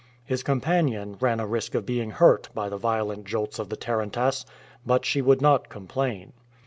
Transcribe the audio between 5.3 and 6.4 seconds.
not complain.